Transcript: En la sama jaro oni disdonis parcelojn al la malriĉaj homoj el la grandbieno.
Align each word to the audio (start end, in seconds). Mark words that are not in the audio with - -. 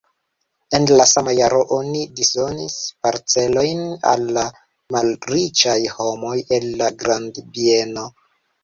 En 0.77 0.85
la 0.99 1.05
sama 1.09 1.35
jaro 1.39 1.59
oni 1.77 2.01
disdonis 2.21 2.79
parcelojn 3.07 3.85
al 4.15 4.27
la 4.39 4.49
malriĉaj 4.97 5.79
homoj 6.01 6.37
el 6.59 6.71
la 6.83 6.95
grandbieno. 7.05 8.11